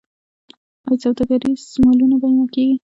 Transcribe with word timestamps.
آیا 0.87 1.01
سوداګریز 1.03 1.63
مالونه 1.83 2.15
بیمه 2.21 2.45
کیږي؟ 2.53 2.75